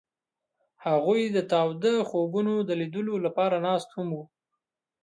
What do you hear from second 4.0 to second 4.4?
وو.